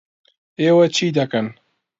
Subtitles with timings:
[0.59, 1.47] ئێوە چی دەکەن؟